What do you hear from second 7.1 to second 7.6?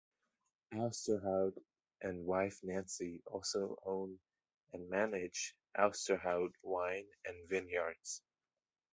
and